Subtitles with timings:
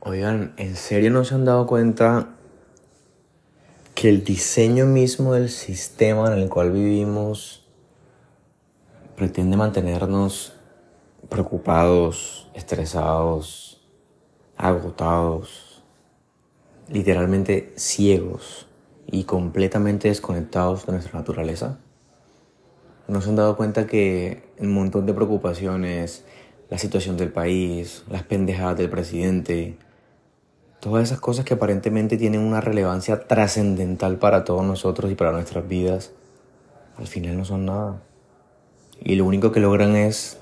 [0.00, 2.28] Oigan, ¿en serio no se han dado cuenta
[3.96, 7.66] que el diseño mismo del sistema en el cual vivimos
[9.16, 10.52] pretende mantenernos
[11.28, 13.84] preocupados, estresados,
[14.56, 15.82] agotados,
[16.88, 18.68] literalmente ciegos
[19.04, 21.80] y completamente desconectados de nuestra naturaleza?
[23.08, 26.24] ¿No se han dado cuenta que un montón de preocupaciones,
[26.70, 29.76] la situación del país, las pendejadas del presidente,
[30.88, 35.68] Todas esas cosas que aparentemente tienen una relevancia trascendental para todos nosotros y para nuestras
[35.68, 36.12] vidas,
[36.96, 38.00] al final no son nada.
[38.98, 40.40] Y lo único que logran es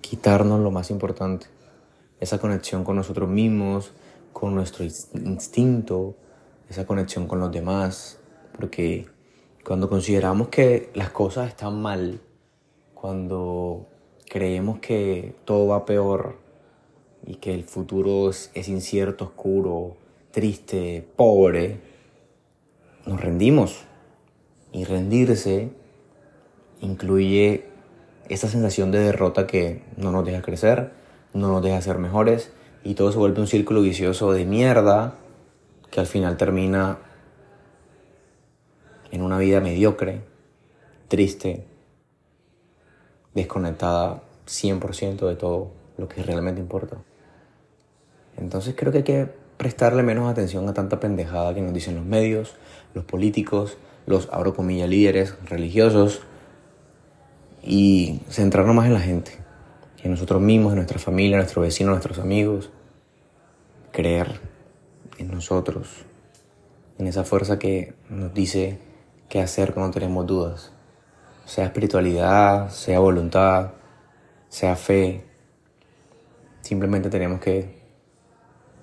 [0.00, 1.48] quitarnos lo más importante,
[2.20, 3.92] esa conexión con nosotros mismos,
[4.32, 6.14] con nuestro instinto,
[6.70, 8.18] esa conexión con los demás,
[8.56, 9.04] porque
[9.62, 12.18] cuando consideramos que las cosas están mal,
[12.94, 13.88] cuando
[14.26, 16.38] creemos que todo va peor,
[17.26, 19.96] y que el futuro es, incierto, oscuro,
[20.30, 21.80] triste, pobre,
[23.06, 23.84] nos rendimos.
[24.72, 25.70] Y rendirse
[26.80, 27.66] incluye
[28.28, 30.92] esa sensación de derrota que no nos deja crecer,
[31.34, 32.52] no nos deja ser mejores
[32.84, 35.18] y todo se vuelve un círculo vicioso de mierda
[35.90, 36.98] que al final termina
[39.10, 40.22] en una vida mediocre,
[41.08, 41.66] triste,
[43.34, 46.98] desconectada 100% de todo lo que realmente importa.
[48.36, 52.04] Entonces creo que hay que prestarle menos atención a tanta pendejada que nos dicen los
[52.04, 52.54] medios,
[52.94, 56.22] los políticos, los, abro líderes religiosos
[57.62, 59.38] y centrarnos más en la gente,
[60.02, 62.70] en nosotros mismos, en nuestra familia, en nuestros vecinos, en nuestros amigos,
[63.92, 64.40] creer
[65.18, 66.04] en nosotros,
[66.98, 68.78] en esa fuerza que nos dice
[69.28, 70.72] qué hacer cuando tenemos dudas,
[71.44, 73.72] sea espiritualidad, sea voluntad,
[74.48, 75.24] sea fe,
[76.62, 77.81] simplemente tenemos que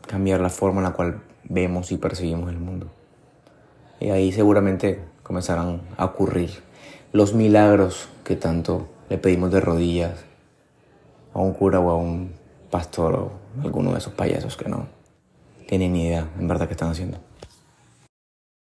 [0.09, 2.87] cambiar la forma en la cual vemos y percibimos el mundo.
[3.99, 6.49] Y ahí seguramente comenzarán a ocurrir
[7.13, 10.25] los milagros que tanto le pedimos de rodillas
[11.35, 12.33] a un cura o a un
[12.71, 14.87] pastor o a alguno de esos payasos que no
[15.67, 17.19] tienen ni idea en verdad qué están haciendo.